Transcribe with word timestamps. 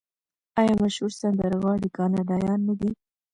آیا 0.59 0.73
مشهور 0.83 1.11
سندرغاړي 1.19 1.89
کاناډایان 1.97 2.59
نه 2.69 2.73
دي؟ 2.79 2.89